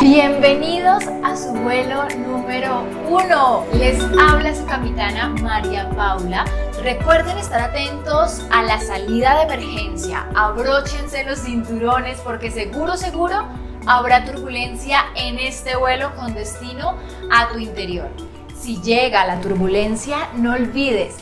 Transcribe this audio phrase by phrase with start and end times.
[0.00, 3.66] Bienvenidos a su vuelo número uno.
[3.72, 6.44] Les habla su capitana María Paula.
[6.84, 10.28] Recuerden estar atentos a la salida de emergencia.
[10.36, 13.48] Abróchense los cinturones porque seguro, seguro
[13.86, 16.96] habrá turbulencia en este vuelo con destino
[17.32, 18.08] a tu interior.
[18.56, 21.16] Si llega la turbulencia, no olvides,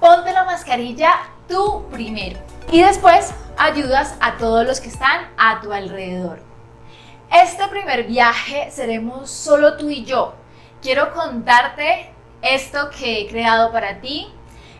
[0.00, 1.14] ponte la mascarilla
[1.48, 6.40] tú primero y después ayudas a todos los que están a tu alrededor.
[7.30, 10.34] Este primer viaje seremos solo tú y yo.
[10.80, 14.26] Quiero contarte esto que he creado para ti.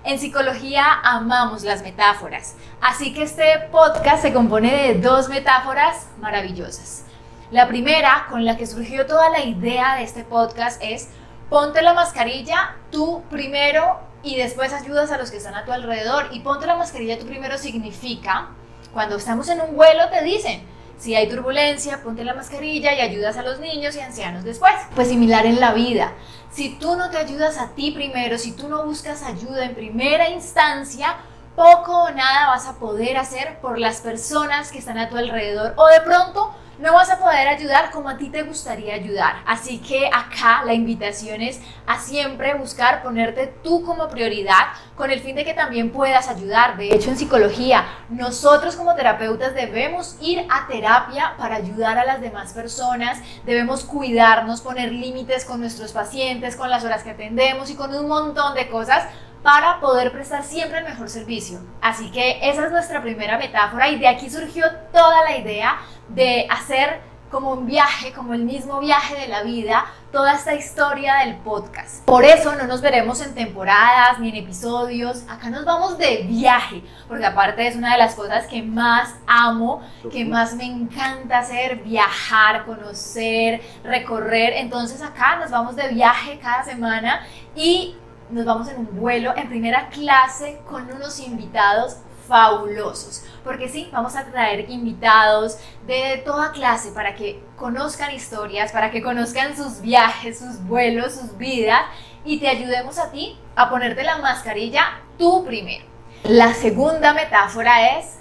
[0.05, 7.05] En psicología amamos las metáforas, así que este podcast se compone de dos metáforas maravillosas.
[7.51, 11.11] La primera, con la que surgió toda la idea de este podcast, es
[11.51, 16.29] ponte la mascarilla tú primero y después ayudas a los que están a tu alrededor.
[16.33, 18.51] Y ponte la mascarilla tú primero significa,
[18.93, 20.63] cuando estamos en un vuelo te dicen,
[20.99, 24.73] si hay turbulencia, ponte la mascarilla y ayudas a los niños y ancianos después.
[24.95, 26.13] Pues similar en la vida.
[26.53, 30.29] Si tú no te ayudas a ti primero, si tú no buscas ayuda en primera
[30.29, 31.17] instancia,
[31.57, 35.75] poco o nada vas a poder hacer por las personas que están a tu alrededor
[35.77, 39.37] o de pronto no vas a poder ayudar como a ti te gustaría ayudar.
[39.47, 44.67] Así que acá la invitación es a siempre buscar ponerte tú como prioridad
[44.97, 46.77] con el fin de que también puedas ayudar.
[46.77, 52.21] De hecho, en psicología, nosotros como terapeutas debemos ir a terapia para ayudar a las
[52.21, 57.77] demás personas, debemos cuidarnos, poner límites con nuestros pacientes, con las horas que atendemos y
[57.77, 59.07] con un montón de cosas
[59.43, 61.59] para poder prestar siempre el mejor servicio.
[61.81, 65.79] Así que esa es nuestra primera metáfora y de aquí surgió toda la idea
[66.15, 67.01] de hacer
[67.33, 72.05] como un viaje, como el mismo viaje de la vida, toda esta historia del podcast.
[72.05, 76.83] Por eso no nos veremos en temporadas ni en episodios, acá nos vamos de viaje,
[77.09, 79.81] porque aparte es una de las cosas que más amo,
[80.13, 84.53] que más me encanta hacer, viajar, conocer, recorrer.
[84.59, 87.27] Entonces acá nos vamos de viaje cada semana
[87.57, 87.97] y
[88.29, 91.97] nos vamos en un vuelo en primera clase con unos invitados
[92.29, 93.25] fabulosos.
[93.45, 99.03] Porque sí, vamos a traer invitados de toda clase para que conozcan historias, para que
[99.03, 101.83] conozcan sus viajes, sus vuelos, sus vidas
[102.25, 105.85] y te ayudemos a ti a ponerte la mascarilla tú primero.
[106.25, 108.19] La segunda metáfora es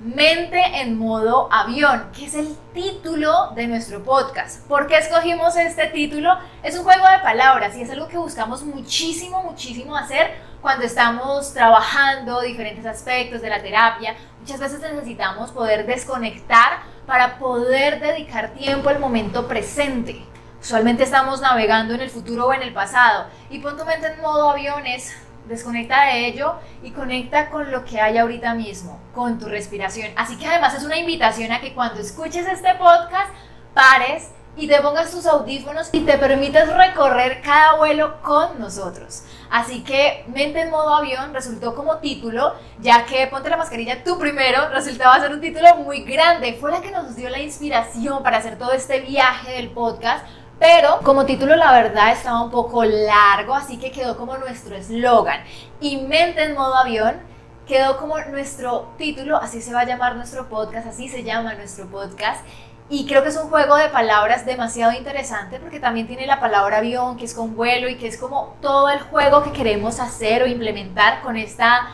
[0.00, 4.64] Mente en modo avión, que es el título de nuestro podcast.
[4.68, 6.38] ¿Por qué escogimos este título?
[6.62, 11.52] Es un juego de palabras y es algo que buscamos muchísimo, muchísimo hacer cuando estamos
[11.52, 14.14] trabajando diferentes aspectos de la terapia.
[14.40, 20.24] Muchas veces necesitamos poder desconectar para poder dedicar tiempo al momento presente.
[20.60, 24.20] Usualmente estamos navegando en el futuro o en el pasado y pon tu mente en
[24.20, 25.14] modo avión es
[25.48, 30.10] desconecta de ello y conecta con lo que hay ahorita mismo, con tu respiración.
[30.16, 33.32] Así que además es una invitación a que cuando escuches este podcast
[33.72, 39.22] pares y te pongas tus audífonos y te permitas recorrer cada vuelo con nosotros.
[39.50, 44.18] Así que Mente en modo avión resultó como título, ya que Ponte la mascarilla tú
[44.18, 46.58] primero resultaba ser un título muy grande.
[46.60, 50.26] Fue la que nos dio la inspiración para hacer todo este viaje del podcast
[50.58, 55.44] pero como título la verdad estaba un poco largo, así que quedó como nuestro eslogan.
[55.80, 57.20] Y mente en modo avión
[57.68, 61.86] quedó como nuestro título, así se va a llamar nuestro podcast, así se llama nuestro
[61.86, 62.44] podcast.
[62.90, 66.78] Y creo que es un juego de palabras demasiado interesante porque también tiene la palabra
[66.78, 70.42] avión, que es con vuelo y que es como todo el juego que queremos hacer
[70.42, 71.88] o implementar con esta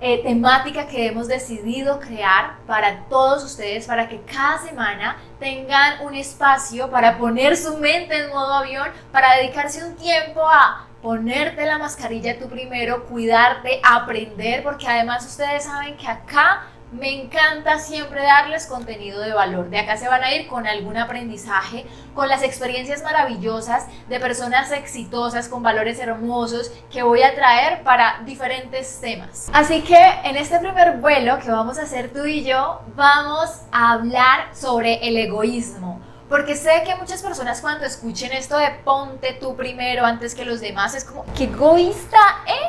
[0.00, 6.16] eh, temática que hemos decidido crear para todos ustedes, para que cada semana tengan un
[6.16, 11.78] espacio para poner su mente en modo avión, para dedicarse un tiempo a ponerte la
[11.78, 18.66] mascarilla tú primero, cuidarte, aprender, porque además ustedes saben que acá me encanta siempre darles
[18.66, 19.70] contenido de valor.
[19.70, 24.70] De acá se van a ir con algún aprendizaje, con las experiencias maravillosas de personas
[24.72, 29.48] exitosas, con valores hermosos que voy a traer para diferentes temas.
[29.52, 33.92] Así que en este primer vuelo que vamos a hacer tú y yo, vamos a
[33.92, 36.00] hablar sobre el egoísmo.
[36.28, 40.60] Porque sé que muchas personas cuando escuchen esto de ponte tú primero antes que los
[40.60, 42.18] demás, es como, qué egoísta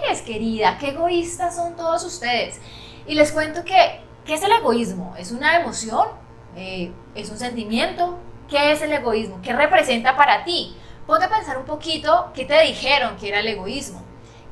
[0.05, 2.59] eres, querida, qué egoístas son todos ustedes.
[3.05, 5.13] Y les cuento que ¿Qué es el egoísmo?
[5.17, 6.07] ¿Es una emoción?
[6.55, 8.17] Eh, ¿Es un sentimiento?
[8.49, 9.39] ¿Qué es el egoísmo?
[9.41, 10.77] ¿Qué representa para ti?
[11.05, 14.01] Ponte a pensar un poquito qué te dijeron que era el egoísmo.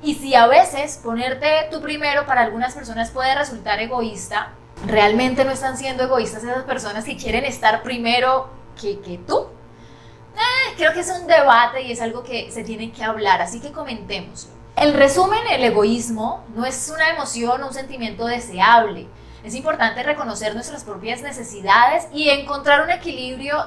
[0.04, 4.52] Y si a veces ponerte tú primero para algunas personas puede resultar egoísta,
[4.86, 9.48] realmente no están siendo egoístas esas personas que quieren estar primero que, que tú.
[10.36, 13.62] Eh, creo que es un debate y es algo que se tiene que hablar, así
[13.62, 14.50] que comentemos.
[14.76, 19.08] El resumen, el egoísmo no es una emoción o un sentimiento deseable
[19.44, 23.58] Es importante reconocer nuestras propias necesidades y encontrar un equilibrio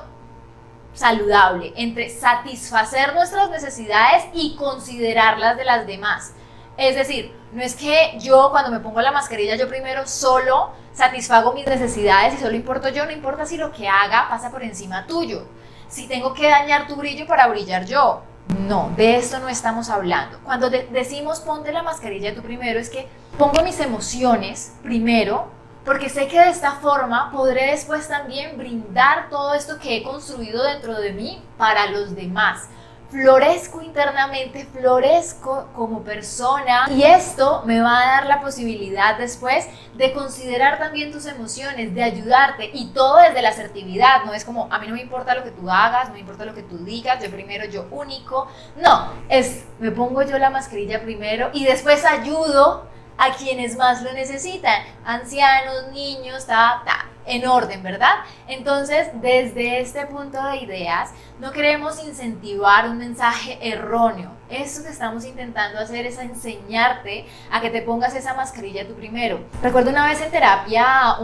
[0.95, 6.33] saludable entre satisfacer nuestras necesidades y considerarlas de las demás.
[6.77, 11.53] Es decir, no es que yo cuando me pongo la mascarilla yo primero solo satisfago
[11.53, 15.07] mis necesidades y solo importo yo, no importa si lo que haga pasa por encima
[15.07, 15.47] tuyo.
[15.89, 18.23] Si tengo que dañar tu brillo para brillar yo.
[18.61, 20.39] No, de esto no estamos hablando.
[20.45, 25.49] Cuando decimos ponte la mascarilla tú primero es que pongo mis emociones primero
[25.85, 30.65] porque sé que de esta forma podré después también brindar todo esto que he construido
[30.65, 32.69] dentro de mí para los demás.
[33.11, 40.13] Florezco internamente, florezco como persona y esto me va a dar la posibilidad después de
[40.13, 44.81] considerar también tus emociones, de ayudarte y todo desde la asertividad, no es como a
[44.81, 47.23] mí no me importa lo que tú hagas, no me importa lo que tú digas,
[47.23, 48.49] yo primero, yo único,
[48.83, 52.89] no, es me pongo yo la mascarilla primero y después ayudo
[53.19, 58.17] a quienes más lo necesitan, ancianos, niños, ta, ta en orden, ¿verdad?
[58.47, 64.31] Entonces, desde este punto de ideas, no queremos incentivar un mensaje erróneo.
[64.51, 69.41] Eso que estamos intentando hacer es enseñarte a que te pongas esa mascarilla tú primero.
[69.63, 71.17] Recuerdo una vez en terapia,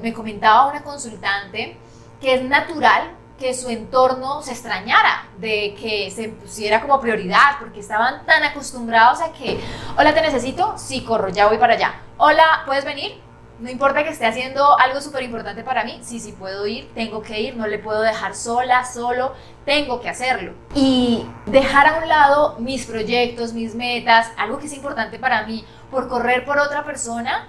[0.00, 1.76] me comentaba una consultante
[2.20, 7.80] que es natural que su entorno se extrañara de que se pusiera como prioridad, porque
[7.80, 9.60] estaban tan acostumbrados a que,
[9.96, 11.94] hola, te necesito, sí, corro, ya voy para allá.
[12.16, 13.20] Hola, ¿puedes venir?
[13.60, 17.22] No importa que esté haciendo algo súper importante para mí, sí, sí puedo ir, tengo
[17.22, 20.52] que ir, no le puedo dejar sola, solo, tengo que hacerlo.
[20.74, 25.64] Y dejar a un lado mis proyectos, mis metas, algo que es importante para mí,
[25.90, 27.48] por correr por otra persona,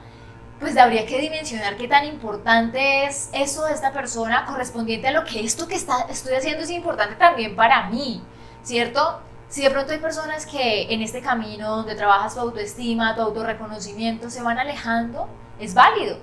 [0.59, 5.23] pues habría que dimensionar qué tan importante es eso de esta persona correspondiente a lo
[5.23, 8.21] que esto que está, estoy haciendo es importante también para mí,
[8.61, 9.21] ¿cierto?
[9.47, 14.29] Si de pronto hay personas que en este camino donde trabajas tu autoestima, tu autorreconocimiento,
[14.29, 15.27] se van alejando,
[15.59, 16.17] es válido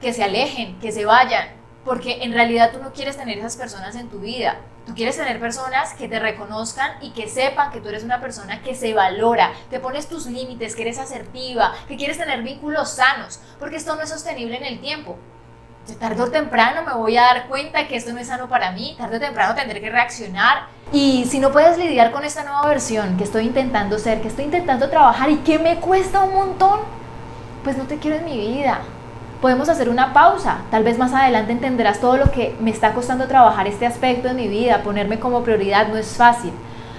[0.00, 1.48] que se alejen, que se vayan,
[1.84, 4.56] porque en realidad tú no quieres tener esas personas en tu vida.
[4.86, 8.62] Tú quieres tener personas que te reconozcan y que sepan que tú eres una persona
[8.62, 13.40] que se valora, que pones tus límites, que eres asertiva, que quieres tener vínculos sanos,
[13.58, 15.16] porque esto no es sostenible en el tiempo.
[15.98, 18.94] tarde o temprano me voy a dar cuenta que esto no es sano para mí,
[18.98, 20.66] tarde o temprano tendré que reaccionar.
[20.92, 24.44] Y si no puedes lidiar con esta nueva versión que estoy intentando ser, que estoy
[24.44, 26.80] intentando trabajar y que me cuesta un montón,
[27.62, 28.80] pues no te quiero en mi vida.
[29.44, 30.60] Podemos hacer una pausa.
[30.70, 34.32] Tal vez más adelante entenderás todo lo que me está costando trabajar este aspecto de
[34.32, 34.82] mi vida.
[34.82, 36.50] Ponerme como prioridad no es fácil.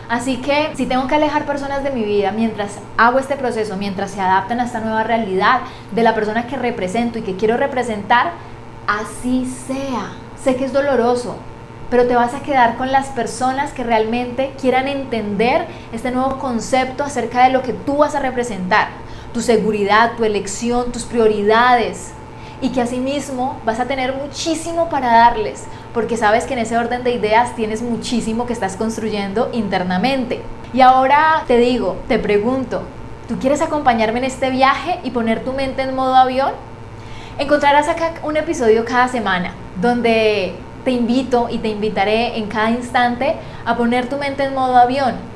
[0.10, 4.12] Así que si tengo que alejar personas de mi vida mientras hago este proceso, mientras
[4.12, 8.34] se adaptan a esta nueva realidad de la persona que represento y que quiero representar,
[8.86, 10.12] así sea.
[10.40, 11.38] Sé que es doloroso,
[11.90, 17.04] pero te vas a quedar con las personas que realmente quieran entender este nuevo concepto
[17.04, 18.90] acerca de lo que tú vas a representar
[19.34, 22.14] tu seguridad, tu elección, tus prioridades.
[22.62, 27.04] Y que asimismo vas a tener muchísimo para darles, porque sabes que en ese orden
[27.04, 30.42] de ideas tienes muchísimo que estás construyendo internamente.
[30.74, 32.84] Y ahora te digo, te pregunto,
[33.28, 36.54] ¿tú quieres acompañarme en este viaje y poner tu mente en modo avión?
[37.38, 40.56] Encontrarás acá un episodio cada semana donde
[40.86, 43.36] te invito y te invitaré en cada instante
[43.66, 45.36] a poner tu mente en modo avión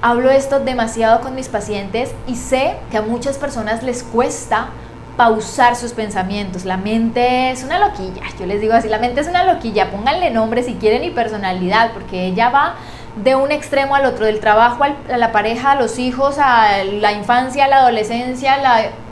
[0.00, 4.68] Hablo esto demasiado con mis pacientes y sé que a muchas personas les cuesta
[5.18, 6.64] pausar sus pensamientos.
[6.64, 10.30] La mente es una loquilla, yo les digo así, la mente es una loquilla, pónganle
[10.30, 12.76] nombre si quieren y personalidad, porque ella va
[13.16, 17.12] de un extremo al otro, del trabajo a la pareja, a los hijos, a la
[17.12, 18.56] infancia, a la adolescencia,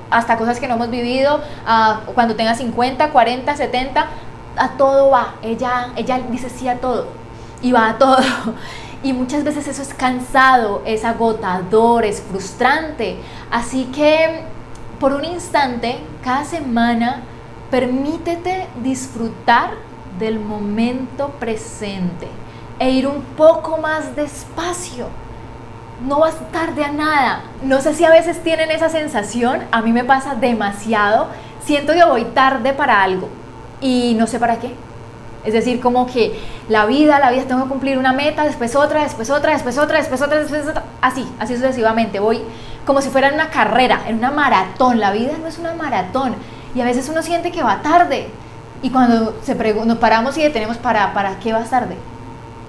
[0.08, 1.40] hasta cosas que no hemos vivido,
[2.14, 4.06] cuando tenga 50, 40, 70,
[4.56, 5.34] a todo va.
[5.42, 7.08] Ella, ella dice sí a todo
[7.60, 8.18] y va a todo.
[9.02, 13.18] Y muchas veces eso es cansado, es agotador, es frustrante.
[13.52, 14.42] Así que
[14.98, 17.22] por un instante, cada semana,
[17.70, 19.70] permítete disfrutar
[20.18, 22.28] del momento presente
[22.78, 25.08] e ir un poco más despacio.
[26.06, 27.40] No vas tarde a nada.
[27.62, 31.28] No sé si a veces tienen esa sensación, a mí me pasa demasiado.
[31.64, 33.28] Siento que voy tarde para algo
[33.80, 34.74] y no sé para qué.
[35.44, 36.38] Es decir, como que
[36.68, 39.98] la vida, la vida, tengo que cumplir una meta, después otra, después otra, después otra,
[39.98, 42.18] después otra, después otra, así, así sucesivamente.
[42.18, 42.42] Voy
[42.86, 45.00] como si fuera una carrera, en una maratón.
[45.00, 46.34] La vida no es una maratón.
[46.74, 48.30] Y a veces uno siente que va tarde.
[48.82, 51.96] Y cuando se nos paramos y detenemos, ¿para, ¿para qué vas tarde?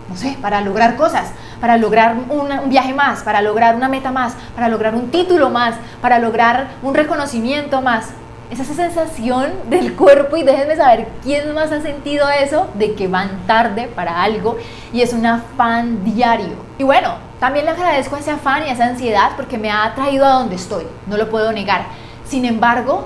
[0.09, 4.33] No sé, para lograr cosas, para lograr un viaje más, para lograr una meta más,
[4.55, 8.05] para lograr un título más, para lograr un reconocimiento más
[8.49, 13.07] es esa sensación del cuerpo y déjenme saber quién más ha sentido eso de que
[13.07, 14.57] van tarde para algo
[14.93, 16.55] y es un afán diario.
[16.77, 20.33] Y bueno, también le agradezco ese afán y esa ansiedad porque me ha traído a
[20.33, 21.85] donde estoy, no lo puedo negar.
[22.25, 23.05] Sin embargo,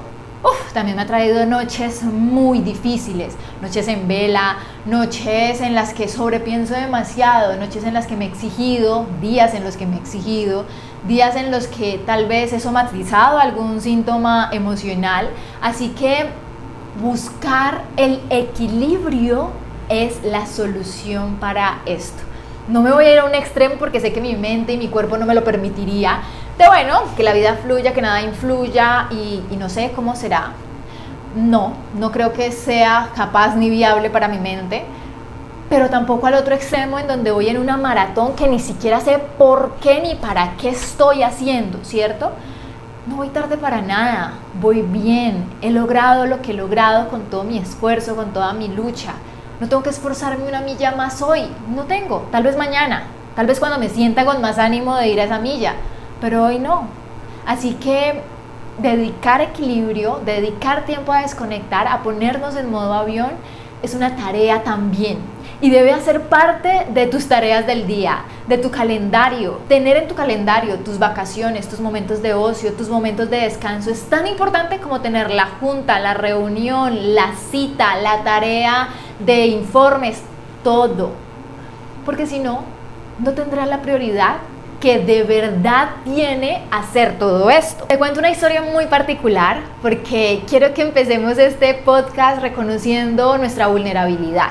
[0.73, 6.73] también me ha traído noches muy difíciles, noches en vela, noches en las que sobrepienso
[6.73, 10.65] demasiado, noches en las que me he exigido, días en los que me he exigido,
[11.07, 15.29] días en los que tal vez he somatizado algún síntoma emocional.
[15.61, 16.29] Así que
[17.01, 19.51] buscar el equilibrio
[19.89, 22.30] es la solución para esto.
[22.67, 24.87] No me voy a ir a un extremo porque sé que mi mente y mi
[24.87, 26.21] cuerpo no me lo permitiría.
[26.57, 30.51] De bueno, que la vida fluya, que nada influya y, y no sé cómo será.
[31.35, 34.83] No, no creo que sea capaz ni viable para mi mente.
[35.69, 39.19] Pero tampoco al otro extremo en donde voy en una maratón que ni siquiera sé
[39.37, 42.31] por qué ni para qué estoy haciendo, ¿cierto?
[43.07, 47.43] No voy tarde para nada, voy bien, he logrado lo que he logrado con todo
[47.43, 49.13] mi esfuerzo, con toda mi lucha
[49.61, 51.43] no tengo que esforzarme una milla más hoy,
[51.75, 53.03] no tengo, tal vez mañana,
[53.35, 55.75] tal vez cuando me sienta con más ánimo de ir a esa milla,
[56.19, 56.87] pero hoy no.
[57.45, 58.23] Así que
[58.79, 63.29] dedicar equilibrio, dedicar tiempo a desconectar, a ponernos en modo avión,
[63.83, 65.19] es una tarea también.
[65.63, 69.59] Y debe hacer parte de tus tareas del día, de tu calendario.
[69.67, 74.09] Tener en tu calendario tus vacaciones, tus momentos de ocio, tus momentos de descanso es
[74.09, 78.89] tan importante como tener la junta, la reunión, la cita, la tarea
[79.25, 80.21] de informes,
[80.63, 81.11] todo.
[82.05, 82.63] Porque si no,
[83.19, 84.37] no tendrás la prioridad
[84.79, 87.85] que de verdad tiene hacer todo esto.
[87.85, 94.49] Te cuento una historia muy particular porque quiero que empecemos este podcast reconociendo nuestra vulnerabilidad.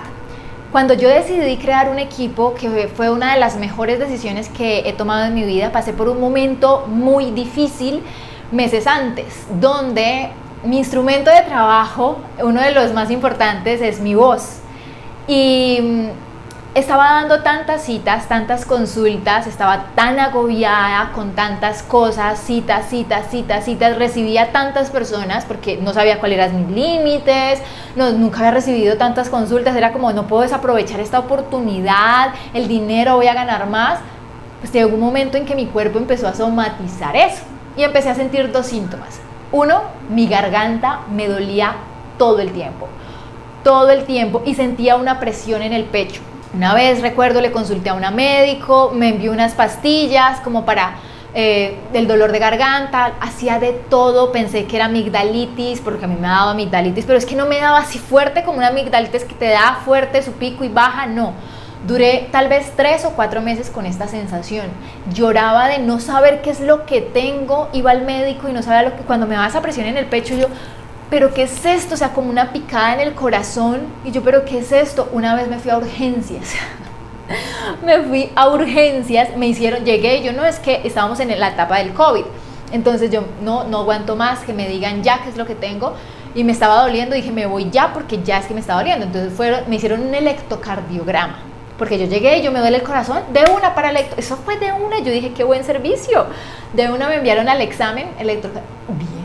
[0.71, 4.93] Cuando yo decidí crear un equipo, que fue una de las mejores decisiones que he
[4.93, 8.05] tomado en mi vida, pasé por un momento muy difícil
[8.53, 10.31] meses antes, donde
[10.63, 14.60] mi instrumento de trabajo, uno de los más importantes, es mi voz.
[15.27, 16.09] Y
[16.75, 23.65] estaba dando tantas citas, tantas consultas, estaba tan agobiada con tantas cosas, citas, citas, citas,
[23.65, 27.61] citas, recibía tantas personas porque no sabía cuáles eran mis límites,
[27.97, 33.17] no, nunca había recibido tantas consultas, era como no puedo desaprovechar esta oportunidad, el dinero
[33.17, 33.99] voy a ganar más.
[34.61, 37.43] Pues llegó un momento en que mi cuerpo empezó a somatizar eso
[37.77, 39.19] y empecé a sentir dos síntomas.
[39.53, 41.75] Uno, mi garganta me dolía
[42.19, 42.87] todo el tiempo,
[43.63, 46.21] todo el tiempo y sentía una presión en el pecho
[46.53, 50.95] una vez recuerdo le consulté a una médico, me envió unas pastillas como para
[51.33, 56.17] eh, el dolor de garganta, hacía de todo, pensé que era amigdalitis, porque a mí
[56.17, 59.35] me dado amigdalitis, pero es que no me daba así fuerte como una amigdalitis que
[59.35, 61.35] te da fuerte su pico y baja, no.
[61.87, 64.67] Duré tal vez tres o cuatro meses con esta sensación.
[65.15, 68.91] Lloraba de no saber qué es lo que tengo, iba al médico y no sabía
[68.91, 70.49] lo que, cuando me daba esa presión en el pecho, yo,
[71.11, 71.95] pero ¿qué es esto?
[71.95, 73.81] O sea, como una picada en el corazón.
[74.05, 75.09] Y yo, pero ¿qué es esto?
[75.13, 76.55] Una vez me fui a urgencias.
[77.85, 81.79] me fui a urgencias, me hicieron, llegué yo no es que estábamos en la etapa
[81.79, 82.25] del COVID.
[82.73, 85.95] Entonces yo no, no aguanto más que me digan ya qué es lo que tengo.
[86.33, 89.07] Y me estaba doliendo, dije, me voy ya porque ya es que me estaba doliendo.
[89.07, 91.41] Entonces me hicieron un electrocardiograma.
[91.77, 94.21] Porque yo llegué y yo me duele el corazón, de una para electro.
[94.21, 96.27] Eso fue de una, yo dije, qué buen servicio.
[96.75, 99.20] De una me enviaron al examen electrocardiograma.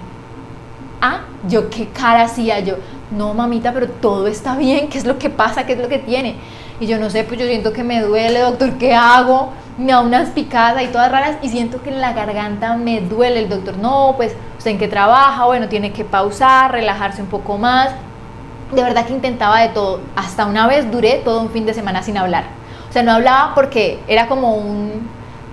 [1.08, 2.78] Ah, yo qué cara hacía yo,
[3.12, 5.68] no mamita, pero todo está bien, ¿qué es lo que pasa?
[5.68, 6.36] ¿Qué es lo que tiene?
[6.80, 9.52] Y yo no sé, pues yo siento que me duele, doctor, ¿qué hago?
[9.78, 13.42] Me da unas picadas y todas raras y siento que en la garganta me duele.
[13.42, 17.60] El doctor, no, pues usted en qué trabaja, bueno, tiene que pausar, relajarse un poco
[17.60, 17.92] más.
[18.74, 20.00] De verdad que intentaba de todo.
[20.16, 22.46] Hasta una vez duré todo un fin de semana sin hablar.
[22.90, 25.08] O sea, no hablaba porque era como un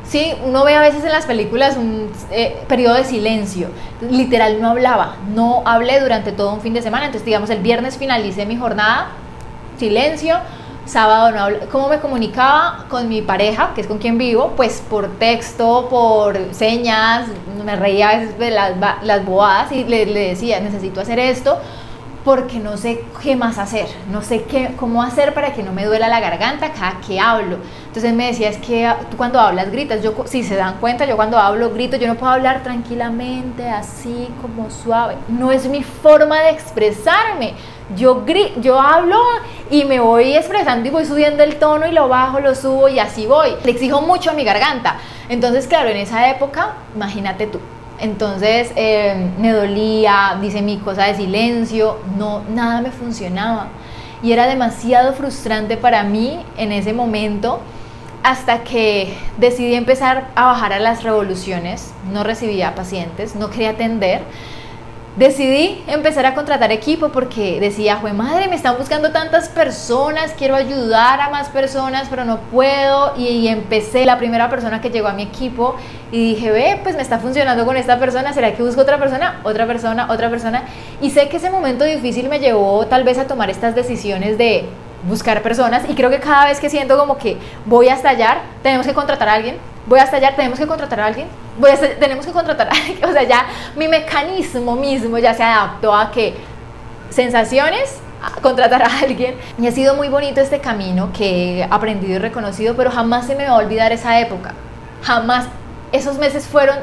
[0.05, 3.69] Sí, uno ve a veces en las películas un eh, periodo de silencio.
[4.11, 5.17] Literal, no hablaba.
[5.35, 7.07] No hablé durante todo un fin de semana.
[7.07, 9.09] Entonces, digamos, el viernes finalicé mi jornada,
[9.79, 10.37] silencio.
[10.85, 11.61] Sábado no hablé.
[11.71, 14.53] ¿Cómo me comunicaba con mi pareja, que es con quien vivo?
[14.57, 17.29] Pues por texto, por señas.
[17.65, 21.59] Me reía a veces de las, las bobadas y le, le decía, necesito hacer esto
[22.25, 25.85] porque no sé qué más hacer, no sé qué, cómo hacer para que no me
[25.85, 27.59] duela la garganta cada que hablo.
[27.87, 31.17] Entonces me decía, es que tú cuando hablas gritas, yo si se dan cuenta, yo
[31.17, 35.17] cuando hablo grito, yo no puedo hablar tranquilamente, así como suave.
[35.29, 37.55] No es mi forma de expresarme.
[37.97, 38.25] Yo,
[38.61, 39.21] yo hablo
[39.71, 42.99] y me voy expresando y voy subiendo el tono y lo bajo, lo subo y
[42.99, 43.51] así voy.
[43.65, 44.97] Le exijo mucho a mi garganta.
[45.29, 47.59] Entonces, claro, en esa época, imagínate tú,
[48.03, 53.69] entonces eh, me dolía, dice mi cosa de silencio, no, nada me funcionaba.
[54.25, 57.61] Y era demasiado frustrante para mí en ese momento
[58.25, 61.95] hasta que decidí empezar a bajar a las revoluciones.
[62.13, 64.23] No recibía pacientes, no quería atender.
[65.17, 70.55] Decidí empezar a contratar equipo porque decía, jue madre, me están buscando tantas personas, quiero
[70.55, 73.15] ayudar a más personas, pero no puedo.
[73.17, 75.77] Y, empecé la primera persona que llegó a mi equipo
[76.11, 79.41] y dije, ve, pues me está funcionando con esta persona, ¿será que busco otra persona?
[79.43, 80.65] Otra persona, otra persona.
[81.01, 84.65] Y sé que ese momento difícil me llevó tal vez a tomar estas decisiones de
[85.09, 88.87] buscar personas y creo que cada vez que siento como que voy a estallar, tenemos
[88.87, 91.27] que contratar a alguien, voy a estallar, tenemos que contratar a alguien,
[91.61, 96.11] a tenemos que contratar a o sea, ya mi mecanismo mismo ya se adaptó a
[96.11, 96.35] que
[97.11, 97.99] sensaciones,
[98.41, 99.35] contratar a alguien.
[99.59, 103.35] Y ha sido muy bonito este camino que he aprendido y reconocido, pero jamás se
[103.35, 104.55] me va a olvidar esa época,
[105.03, 105.47] jamás,
[105.93, 106.77] esos meses fueron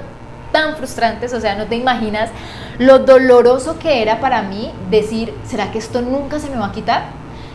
[0.51, 2.29] tan frustrantes, o sea, no te imaginas
[2.79, 6.71] lo doloroso que era para mí decir, ¿será que esto nunca se me va a
[6.71, 7.03] quitar?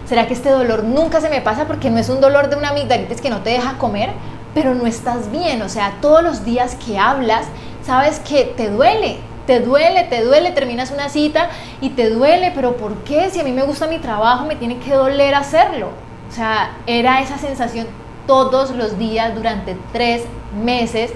[0.06, 2.70] ¿Será que este dolor nunca se me pasa porque no es un dolor de una
[2.70, 4.10] amigdalitis que no te deja comer,
[4.54, 5.62] pero no estás bien?
[5.62, 7.46] O sea, todos los días que hablas,
[7.84, 12.76] sabes que te duele, te duele, te duele, terminas una cita y te duele, pero
[12.76, 13.30] ¿por qué?
[13.30, 15.88] Si a mí me gusta mi trabajo, me tiene que doler hacerlo.
[16.28, 17.86] O sea, era esa sensación
[18.26, 20.22] todos los días durante tres
[20.64, 21.12] meses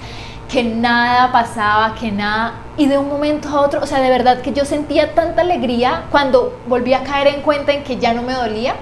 [0.48, 4.40] que nada pasaba, que nada, y de un momento a otro, o sea, de verdad
[4.40, 8.22] que yo sentía tanta alegría cuando volví a caer en cuenta en que ya no
[8.22, 8.74] me dolía,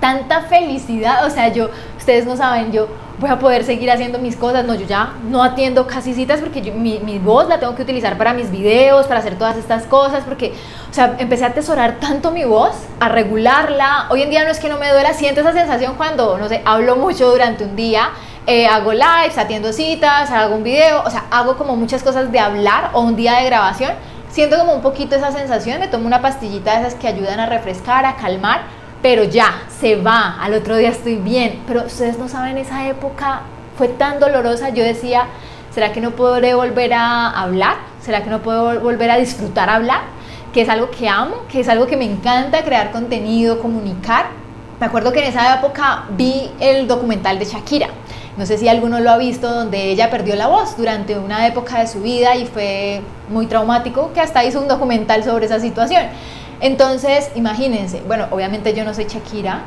[0.00, 2.88] tanta felicidad, o sea, yo, ustedes no saben, yo
[3.18, 6.60] voy a poder seguir haciendo mis cosas, no, yo ya no atiendo casi citas porque
[6.72, 10.24] mi, mi, voz la tengo que utilizar para mis videos, para hacer todas estas cosas,
[10.24, 10.52] porque,
[10.90, 14.58] o sea, empecé a atesorar tanto mi voz, a regularla, hoy en día no es
[14.58, 18.10] que no me duela, siento esa sensación cuando, no sé, hablo mucho durante un día,
[18.46, 22.40] eh, hago lives, atiendo citas, hago un video, o sea, hago como muchas cosas de
[22.40, 23.92] hablar o un día de grabación.
[24.30, 27.46] Siento como un poquito esa sensación, me tomo una pastillita de esas que ayudan a
[27.46, 28.62] refrescar, a calmar,
[29.02, 31.60] pero ya, se va, al otro día estoy bien.
[31.66, 33.42] Pero ustedes no saben, esa época
[33.76, 35.26] fue tan dolorosa, yo decía,
[35.72, 37.76] ¿será que no podré volver a hablar?
[38.00, 40.02] ¿Será que no puedo volver a disfrutar hablar?
[40.52, 44.26] Que es algo que amo, que es algo que me encanta, crear contenido, comunicar.
[44.78, 47.88] Me acuerdo que en esa época vi el documental de Shakira
[48.36, 51.80] no sé si alguno lo ha visto, donde ella perdió la voz durante una época
[51.80, 56.04] de su vida y fue muy traumático, que hasta hizo un documental sobre esa situación.
[56.62, 59.64] Entonces, imagínense, bueno, obviamente yo no soy Shakira,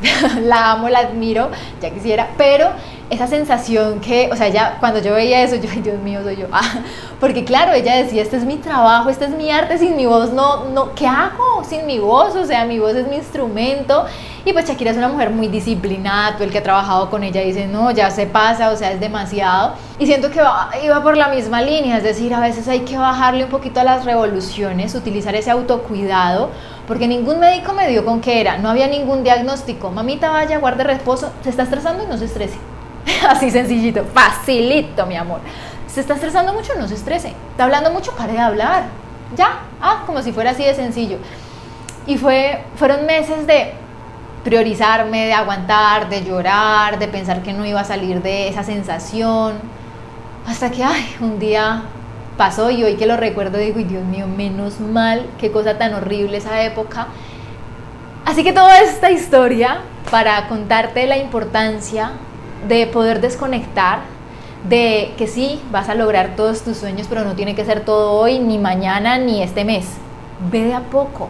[0.42, 2.70] la amo, la admiro, ya quisiera, pero
[3.08, 6.46] esa sensación que, o sea, ya cuando yo veía eso, yo, Dios mío, soy yo,
[6.52, 6.80] ah,
[7.20, 10.32] porque claro, ella decía, este es mi trabajo, este es mi arte, sin mi voz
[10.32, 12.34] no, no, ¿qué hago sin mi voz?
[12.34, 14.06] O sea, mi voz es mi instrumento
[14.44, 17.40] y pues Shakira es una mujer muy disciplinada, tú el que ha trabajado con ella
[17.40, 19.74] dice, no, ya se pasa, o sea, es demasiado.
[19.98, 20.40] Y siento que
[20.84, 23.84] iba por la misma línea, es decir, a veces hay que bajarle un poquito a
[23.84, 26.50] las revoluciones, utilizar ese autocuidado,
[26.86, 29.90] porque ningún médico me dio con qué era, no había ningún diagnóstico.
[29.90, 32.58] Mamita, vaya, guarde reposo, se está estresando y no se estrese.
[33.28, 35.40] Así sencillito, facilito, mi amor.
[35.86, 37.32] Se está estresando mucho, no se estrese.
[37.50, 38.84] Está hablando mucho, pare de hablar.
[39.34, 41.18] Ya, ah, como si fuera así de sencillo.
[42.06, 43.72] Y fue, fueron meses de
[44.44, 49.54] priorizarme, de aguantar, de llorar, de pensar que no iba a salir de esa sensación.
[50.46, 51.82] Hasta que, ay, un día
[52.36, 56.38] pasó y hoy que lo recuerdo digo, Dios mío, menos mal, qué cosa tan horrible
[56.38, 57.08] esa época.
[58.24, 59.78] Así que toda esta historia
[60.10, 62.12] para contarte la importancia
[62.68, 64.00] de poder desconectar,
[64.68, 68.12] de que sí, vas a lograr todos tus sueños, pero no tiene que ser todo
[68.12, 69.86] hoy, ni mañana, ni este mes.
[70.50, 71.28] Ve de a poco,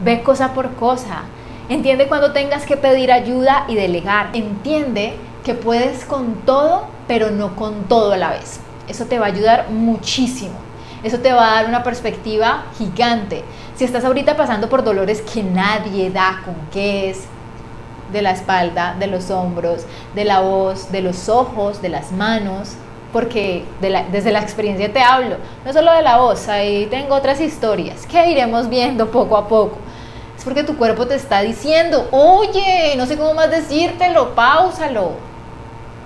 [0.00, 1.24] ve cosa por cosa,
[1.68, 4.30] Entiende cuando tengas que pedir ayuda y delegar.
[4.32, 5.12] Entiende
[5.44, 8.60] que puedes con todo, pero no con todo a la vez.
[8.88, 10.54] Eso te va a ayudar muchísimo.
[11.02, 13.44] Eso te va a dar una perspectiva gigante.
[13.76, 17.24] Si estás ahorita pasando por dolores que nadie da con qué es,
[18.12, 22.70] de la espalda, de los hombros, de la voz, de los ojos, de las manos,
[23.12, 28.06] porque desde la experiencia te hablo, no solo de la voz, ahí tengo otras historias
[28.06, 29.76] que iremos viendo poco a poco
[30.38, 35.14] es porque tu cuerpo te está diciendo, oye, no sé cómo más decírtelo, pausalo.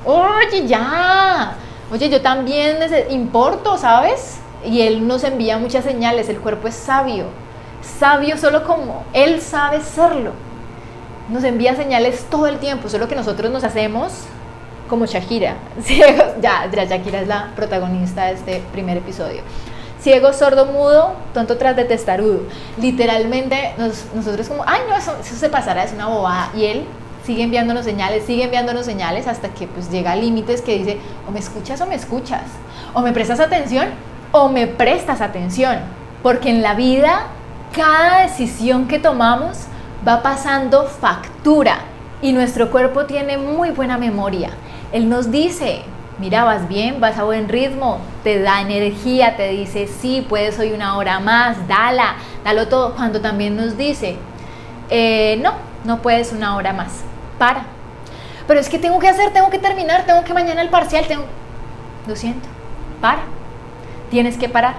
[0.07, 1.55] Oye, ya.
[1.93, 2.79] Oye, yo también
[3.11, 4.39] importo, ¿sabes?
[4.65, 7.27] Y él nos envía muchas señales, el cuerpo es sabio.
[7.99, 10.33] Sabio solo como él sabe serlo.
[11.29, 14.13] Nos envía señales todo el tiempo, solo que nosotros nos hacemos
[14.89, 15.57] como Shakira.
[16.41, 19.43] Ya, ya Shakira es la protagonista de este primer episodio
[20.03, 22.41] ciego, sordo, mudo, tonto tras de testarudo.
[22.77, 23.75] Literalmente
[24.15, 26.51] nosotros como, ay no, eso, se pasará, es una bobada.
[26.57, 26.85] Y él
[27.25, 31.31] sigue enviándonos señales, sigue enviándonos señales hasta que pues llega a límites que dice, o
[31.31, 32.43] me escuchas o me escuchas,
[32.95, 33.89] o me prestas atención
[34.33, 35.79] o me prestas atención.
[36.23, 37.27] Porque en la vida
[37.73, 39.67] cada decisión que tomamos
[40.07, 41.79] va pasando factura
[42.21, 44.51] y nuestro cuerpo tiene muy buena memoria.
[44.93, 45.83] Él nos dice,
[46.19, 50.73] mira, vas bien, vas a buen ritmo, te da energía, te dice, sí, puedes hoy
[50.73, 54.17] una hora más, dala, dalo todo, cuando también nos dice,
[54.91, 55.55] eh, no,
[55.85, 57.03] no puedes una hora más,
[57.43, 57.65] para.
[58.47, 61.25] Pero es que tengo que hacer, tengo que terminar, tengo que mañana el parcial, tengo...
[62.07, 62.49] Lo siento,
[63.01, 63.23] para.
[64.13, 64.75] Tienes que parar.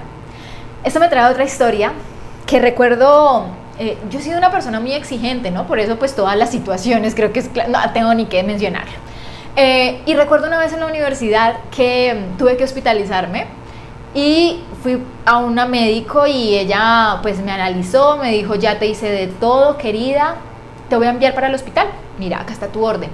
[0.85, 1.91] Esto me trae otra historia
[2.45, 3.47] que recuerdo
[3.79, 5.67] eh, yo he sido una persona muy exigente, ¿no?
[5.67, 8.93] Por eso pues todas las situaciones creo que es, no tengo ni que mencionarlo.
[9.57, 13.47] Eh, y recuerdo una vez en la universidad que mm, tuve que hospitalizarme
[14.15, 19.09] y fui a una médico y ella pues me analizó, me dijo, ya te hice
[19.09, 20.35] de todo, querida,
[20.87, 21.87] te voy a enviar para el hospital.
[22.19, 23.09] Mira, acá está tu orden.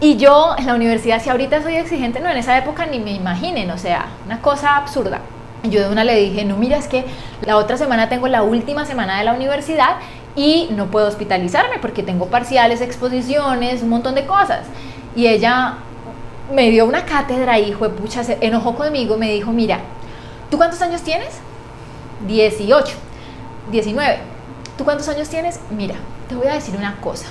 [0.00, 3.12] Y yo en la universidad, si ahorita soy exigente, no, en esa época ni me
[3.12, 5.20] imaginen, o sea, una cosa absurda.
[5.64, 7.04] Yo de una le dije, no, mira, es que
[7.44, 9.96] la otra semana tengo la última semana de la universidad
[10.36, 14.60] y no puedo hospitalizarme porque tengo parciales, exposiciones, un montón de cosas.
[15.16, 15.78] Y ella
[16.54, 19.80] me dio una cátedra y fue pucha, se enojó conmigo, me dijo, mira,
[20.48, 21.40] ¿tú cuántos años tienes?
[22.28, 22.94] 18,
[23.72, 24.18] 19.
[24.76, 25.58] ¿Tú cuántos años tienes?
[25.70, 25.96] Mira,
[26.28, 27.26] te voy a decir una cosa.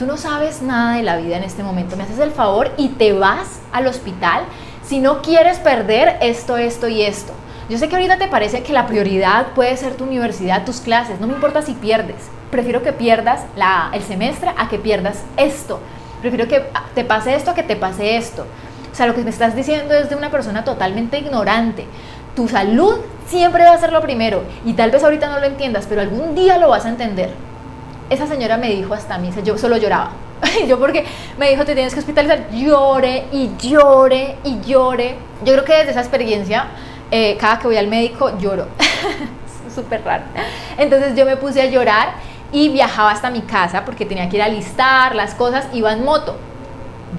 [0.00, 1.94] Tú no sabes nada de la vida en este momento.
[1.94, 4.44] Me haces el favor y te vas al hospital
[4.82, 7.34] si no quieres perder esto, esto y esto.
[7.68, 11.20] Yo sé que ahorita te parece que la prioridad puede ser tu universidad, tus clases.
[11.20, 12.16] No me importa si pierdes.
[12.50, 13.42] Prefiero que pierdas
[13.92, 15.80] el semestre a que pierdas esto.
[16.22, 18.46] Prefiero que te pase esto a que te pase esto.
[18.90, 21.84] O sea, lo que me estás diciendo es de una persona totalmente ignorante.
[22.34, 24.44] Tu salud siempre va a ser lo primero.
[24.64, 27.49] Y tal vez ahorita no lo entiendas, pero algún día lo vas a entender.
[28.10, 30.10] Esa señora me dijo hasta a mí, yo solo lloraba.
[30.68, 31.04] yo porque
[31.38, 32.50] me dijo, te tienes que hospitalizar.
[32.50, 35.14] Llore y llore y llore.
[35.44, 36.66] Yo creo que desde esa experiencia,
[37.12, 38.66] eh, cada que voy al médico, lloro.
[39.74, 40.24] Súper raro.
[40.76, 42.14] Entonces yo me puse a llorar
[42.52, 46.04] y viajaba hasta mi casa porque tenía que ir a listar las cosas, iba en
[46.04, 46.36] moto.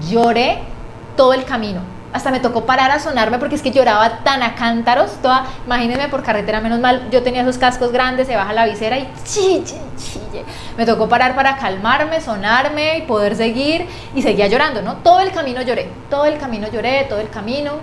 [0.09, 0.59] Lloré
[1.15, 1.79] todo el camino.
[2.13, 5.11] Hasta me tocó parar a sonarme porque es que lloraba tan a cántaros.
[5.21, 8.97] Toda, imagínense por carretera, menos mal, yo tenía esos cascos grandes, se baja la visera
[8.97, 9.63] y chille,
[9.97, 10.45] chille.
[10.77, 14.97] Me tocó parar para calmarme, sonarme y poder seguir y seguía llorando, ¿no?
[14.97, 17.73] Todo el camino lloré, todo el camino lloré, todo el camino.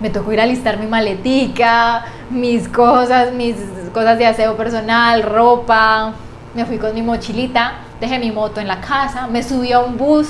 [0.00, 3.56] Me tocó ir a listar mi maletica, mis cosas, mis
[3.92, 6.12] cosas de aseo personal, ropa,
[6.54, 9.96] me fui con mi mochilita, dejé mi moto en la casa, me subí a un
[9.96, 10.28] bus,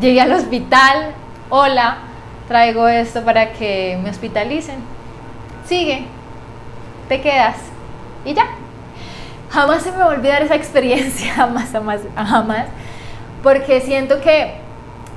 [0.00, 1.12] llegué al hospital,
[1.50, 1.98] hola,
[2.52, 4.76] traigo esto para que me hospitalicen.
[5.64, 6.04] Sigue,
[7.08, 7.56] te quedas
[8.26, 8.44] y ya.
[9.48, 12.66] Jamás se me va a olvidar esa experiencia, jamás, jamás, jamás,
[13.42, 14.52] porque siento que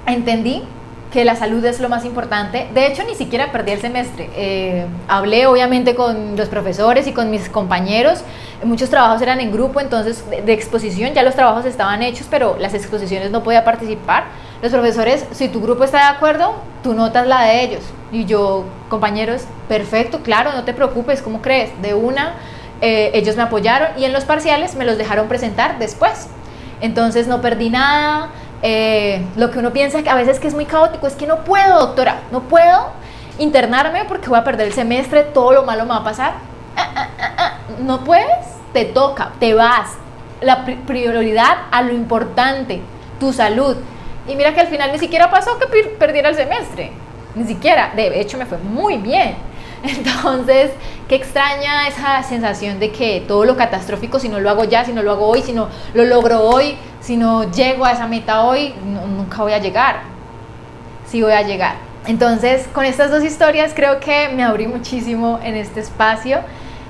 [0.06, 0.63] entendí
[1.12, 2.67] que la salud es lo más importante.
[2.74, 4.30] De hecho, ni siquiera perdí el semestre.
[4.36, 8.24] Eh, hablé obviamente con los profesores y con mis compañeros.
[8.63, 12.74] Muchos trabajos eran en grupo, entonces de, exposición ya los trabajos estaban hechos, pero las
[12.74, 14.26] exposiciones no podía participar.
[14.65, 17.84] Los profesores, si tu grupo está de acuerdo, tú notas la de ellos.
[18.12, 21.80] Y yo, compañeros, perfecto, claro, no te preocupes, ¿cómo crees?
[21.84, 22.34] De una,
[22.82, 26.30] eh, ellos me apoyaron y en los parciales me los dejaron presentar después.
[26.82, 28.32] Entonces no perdí nada
[28.63, 31.43] eh, lo que uno piensa que a veces que es muy caótico es que no
[31.43, 32.88] puedo, doctora, no puedo
[33.38, 36.34] internarme porque voy a perder el semestre, todo lo malo me va a pasar.
[36.75, 39.91] Ah, ah, ah, no puedes, te toca, te vas.
[40.41, 42.82] La prioridad a lo importante,
[43.19, 43.78] tu salud.
[44.27, 46.91] Y mira que al final ni siquiera pasó que perdiera el semestre,
[47.35, 49.35] ni siquiera, de hecho me fue muy bien.
[49.83, 50.71] Entonces,
[51.07, 54.93] qué extraña esa sensación de que todo lo catastrófico, si no lo hago ya, si
[54.93, 58.43] no lo hago hoy, si no lo logro hoy, si no llego a esa meta
[58.43, 60.01] hoy, nunca voy a llegar.
[61.05, 61.75] Sí voy a llegar.
[62.07, 66.39] Entonces, con estas dos historias creo que me abrí muchísimo en este espacio.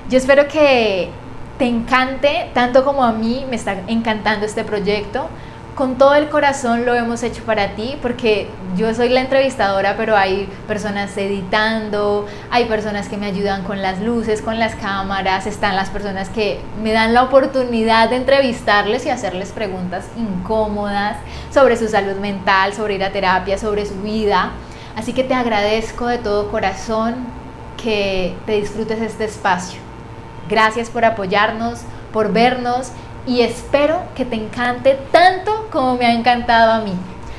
[0.08, 1.10] Yo espero que
[1.58, 5.28] te encante, tanto como a mí me está encantando este proyecto
[5.76, 10.16] con todo el corazón lo hemos hecho para ti, porque yo soy la entrevistadora, pero
[10.16, 15.76] hay personas editando, hay personas que me ayudan con las luces, con las cámaras, están
[15.76, 21.18] las personas que me dan la oportunidad de entrevistarles y hacerles preguntas incómodas
[21.52, 24.52] sobre su salud mental, sobre ir a terapia, sobre su vida.
[24.96, 27.16] Así que te agradezco de todo corazón
[27.76, 29.78] que te disfrutes este espacio.
[30.48, 31.80] Gracias por apoyarnos,
[32.14, 32.92] por vernos
[33.26, 36.94] y espero que te encante tanto como me ha encantado a mí.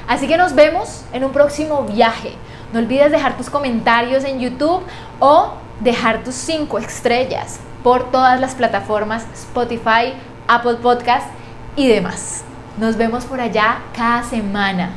[0.07, 2.33] Así que nos vemos en un próximo viaje.
[2.73, 4.83] No olvides dejar tus comentarios en YouTube
[5.19, 10.13] o dejar tus 5 estrellas por todas las plataformas Spotify,
[10.47, 11.27] Apple Podcast
[11.75, 12.43] y demás.
[12.77, 14.91] Nos vemos por allá cada semana.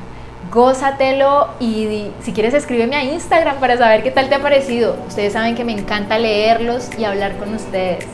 [0.50, 4.96] Gózatelo y si quieres escríbeme a Instagram para saber qué tal te ha parecido.
[5.07, 8.07] Ustedes saben que me encanta leerlos y hablar con ustedes.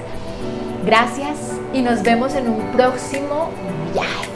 [0.87, 1.37] Gracias
[1.75, 3.51] y nos vemos en un próximo
[3.93, 4.31] viaje.